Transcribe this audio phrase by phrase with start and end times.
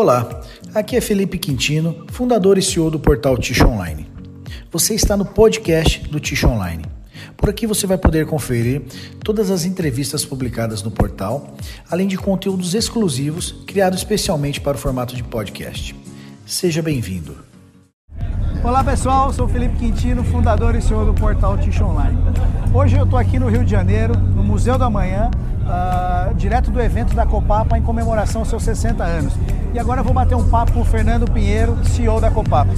[0.00, 0.26] Olá,
[0.74, 4.06] aqui é Felipe Quintino, fundador e CEO do portal Ticho Online.
[4.72, 6.86] Você está no podcast do Ticho Online.
[7.36, 8.80] Por aqui você vai poder conferir
[9.22, 11.54] todas as entrevistas publicadas no portal,
[11.90, 15.94] além de conteúdos exclusivos criados especialmente para o formato de podcast.
[16.46, 17.36] Seja bem-vindo.
[18.64, 22.16] Olá pessoal, sou Felipe Quintino, fundador e CEO do portal Ticho Online.
[22.72, 25.30] Hoje eu estou aqui no Rio de Janeiro, no Museu da Manhã,
[25.62, 29.34] uh, direto do evento da Copapa em comemoração aos seus 60 anos.
[29.72, 32.72] E agora eu vou bater um papo com o Fernando Pinheiro, CEO da Copapa.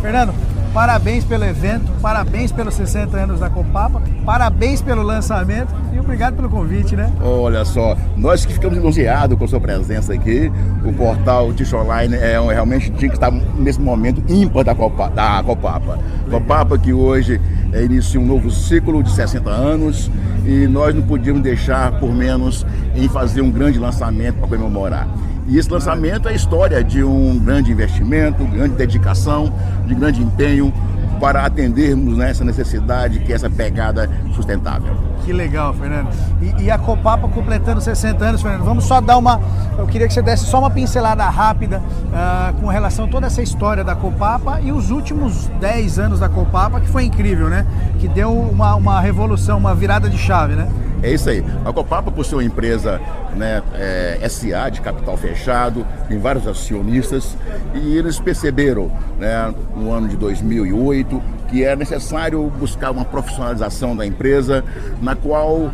[0.00, 0.32] Fernando,
[0.72, 6.48] parabéns pelo evento, parabéns pelos 60 anos da Copapa, parabéns pelo lançamento e obrigado pelo
[6.48, 7.12] convite, né?
[7.20, 10.52] Olha só, nós que ficamos elogiados com a sua presença aqui,
[10.84, 15.10] o portal Tish Online é um, realmente tinha que estar nesse momento ímpar da, Copa,
[15.10, 15.98] da Copapa.
[16.30, 17.40] Copapa que hoje
[17.72, 20.10] é, inicia um novo ciclo de 60 anos
[20.44, 25.08] e nós não podíamos deixar por menos em fazer um grande lançamento para comemorar.
[25.46, 29.52] E esse lançamento é a história de um grande investimento, grande dedicação,
[29.86, 30.72] de grande empenho
[31.20, 34.96] para atendermos nessa necessidade que é essa pegada sustentável.
[35.24, 36.08] Que legal, Fernando.
[36.40, 38.64] E, e, a Copapa completando 60 anos, Fernando.
[38.64, 39.40] Vamos só dar uma.
[39.76, 43.42] Eu queria que você desse só uma pincelada rápida uh, com relação a toda essa
[43.42, 47.66] história da Copapa e os últimos 10 anos da Copapa, que foi incrível, né?
[47.98, 50.68] Que deu uma, uma revolução, uma virada de chave, né?
[51.02, 51.44] É isso aí.
[51.64, 53.00] A Copapa, por ser uma empresa
[53.36, 57.36] né, é, SA de capital fechado, tem vários acionistas,
[57.74, 64.04] e eles perceberam né, no ano de 2008 que era necessário buscar uma profissionalização da
[64.04, 64.62] empresa,
[65.00, 65.70] na qual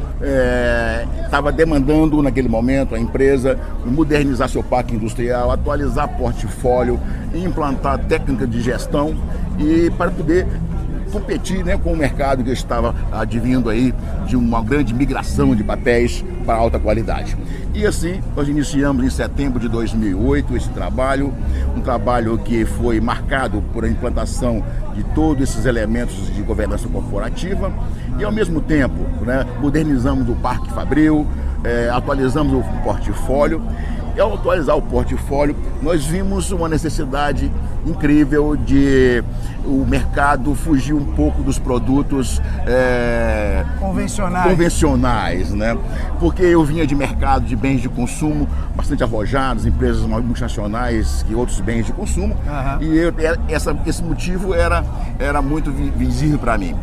[1.25, 7.01] estava é, demandando naquele momento a empresa modernizar seu parque industrial, atualizar portfólio,
[7.35, 9.17] implantar técnica de gestão
[9.59, 10.47] e para poder
[11.11, 13.95] competir né, com o mercado que estava advindo aí
[14.27, 17.37] de uma grande migração de papéis para alta qualidade.
[17.75, 21.35] E assim, nós iniciamos em setembro de 2008 esse trabalho,
[21.77, 27.73] um trabalho que foi marcado por a implantação de todos esses elementos de governança corporativa
[28.19, 31.27] e, ao mesmo tempo, né, modernizamos o Parque Fabril,
[31.65, 33.61] é, atualizamos o portfólio
[34.17, 37.51] e ao atualizar o portfólio, nós vimos uma necessidade
[37.87, 39.23] incrível de
[39.65, 44.51] o mercado fugir um pouco dos produtos é, convencionais.
[44.51, 45.77] convencionais, né?
[46.21, 51.61] Porque eu vinha de mercado de bens de consumo bastante arrojados, empresas multinacionais que outros
[51.61, 52.83] bens de consumo, uhum.
[52.83, 53.15] e eu,
[53.49, 54.85] essa, esse motivo era,
[55.19, 56.75] era muito visível para mim.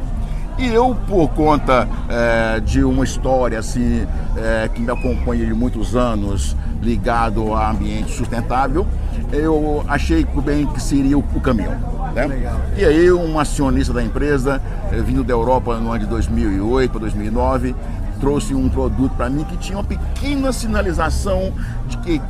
[0.57, 4.05] E eu, por conta é, de uma história assim,
[4.37, 8.85] é, que me acompanha de muitos anos, ligado a ambiente sustentável,
[9.31, 11.71] eu achei bem que seria o, o caminho.
[12.13, 12.53] Né?
[12.77, 16.99] E aí um acionista da empresa, eh, vindo da Europa no ano de 2008 para
[17.01, 17.75] 2009,
[18.19, 21.53] trouxe um produto para mim que tinha uma pequena sinalização
[21.87, 22.21] de que,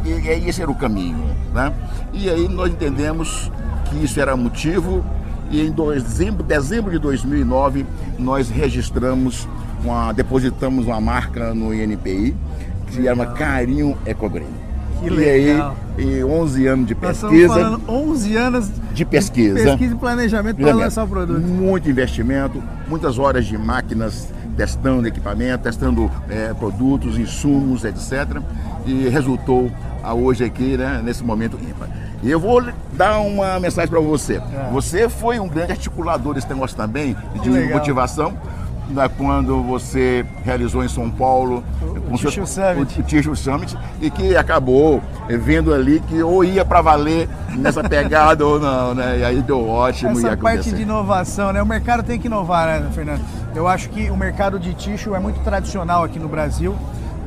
[0.48, 1.24] esse era o caminho.
[1.54, 1.74] Né?
[2.14, 3.52] E aí nós entendemos
[3.86, 5.04] que isso era motivo
[5.52, 7.86] e em dezembro, dezembro de 2009
[8.18, 9.48] nós registramos,
[9.84, 12.36] uma, depositamos uma marca no INPI
[12.88, 14.62] que era uma Carinho Ecogreen.
[15.02, 15.76] Que legal.
[15.98, 17.80] E aí, e 11 anos de pesquisa.
[17.88, 19.56] 11 anos de pesquisa.
[19.56, 21.40] De pesquisa e planejamento para lançar o produto.
[21.42, 28.42] Muito investimento, muitas horas de máquinas testando equipamento, testando é, produtos, insumos, etc.
[28.86, 29.72] E resultou
[30.04, 31.90] a hoje aqui, né, nesse momento ímpar.
[32.24, 32.64] E eu vou
[32.94, 34.36] dar uma mensagem para você.
[34.36, 34.70] É.
[34.72, 38.38] Você foi um grande articulador desse negócio também, de motivação
[38.92, 43.00] da quando você realizou em São Paulo o, o, seu, Summit.
[43.00, 48.46] o, Ticho Summit e que acabou vendo ali que ou ia para valer nessa pegada
[48.46, 49.20] ou não, né?
[49.20, 50.12] E aí deu ótimo.
[50.12, 51.62] Essa parte de inovação, né?
[51.62, 53.22] O mercado tem que inovar, né, Fernando?
[53.56, 56.76] Eu acho que o mercado de tixo é muito tradicional aqui no Brasil.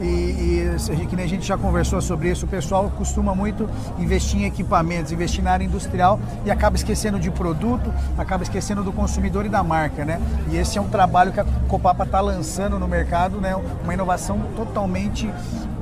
[0.04, 0.68] E,
[1.02, 4.44] e, que nem a gente já conversou sobre isso, o pessoal costuma muito investir em
[4.44, 9.48] equipamentos, investir na área industrial e acaba esquecendo de produto, acaba esquecendo do consumidor e
[9.48, 10.20] da marca, né?
[10.50, 13.56] E esse é um trabalho que a Copapa está lançando no mercado, né?
[13.82, 15.30] Uma inovação totalmente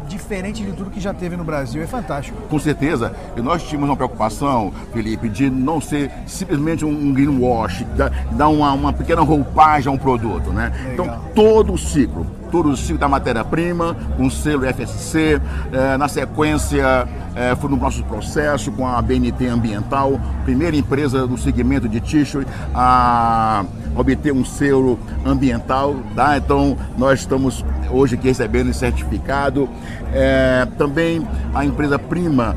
[0.09, 1.83] diferente de tudo que já teve no Brasil.
[1.83, 2.41] É fantástico.
[2.48, 3.15] Com certeza.
[3.36, 7.84] E nós tínhamos uma preocupação, Felipe, de não ser simplesmente um greenwash,
[8.33, 10.72] dar uma, uma pequena roupagem a um produto, né?
[10.86, 10.92] Legal.
[10.92, 15.41] Então, todo o ciclo todo o ciclo da matéria-prima, com selo FSC.
[15.72, 21.39] É, na sequência, é, foi no nosso processo com a BNT Ambiental, primeira empresa do
[21.39, 22.45] segmento de tixo
[22.75, 23.65] a
[23.97, 25.97] obter um selo ambiental.
[26.15, 26.37] Tá?
[26.37, 29.69] Então, nós estamos hoje aqui recebendo esse certificado.
[30.13, 32.54] É, também a empresa Prima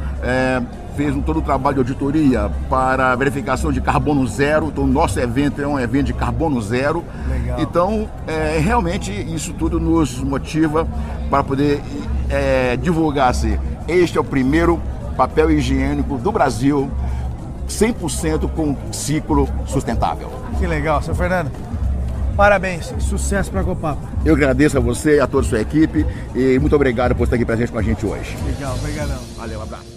[0.96, 4.68] fez um, todo o trabalho de auditoria para verificação de carbono zero.
[4.68, 7.04] Então, o nosso evento é um evento de carbono zero.
[7.30, 7.60] Legal.
[7.60, 10.88] Então, é, realmente, isso tudo nos motiva
[11.30, 11.82] para poder
[12.30, 14.82] é, divulgar se este é o primeiro
[15.16, 16.90] papel higiênico do Brasil
[17.68, 20.32] 100% com ciclo sustentável.
[20.60, 21.52] Que legal, seu Fernando.
[22.36, 24.02] Parabéns, sucesso para a Copapa.
[24.26, 26.06] Eu agradeço a você e a toda a sua equipe
[26.36, 28.36] e muito obrigado por estar aqui presente com a gente hoje.
[28.46, 29.20] Legal, obrigadão.
[29.38, 29.95] Valeu, um abraço.